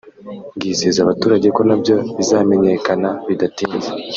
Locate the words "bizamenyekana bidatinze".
2.17-3.89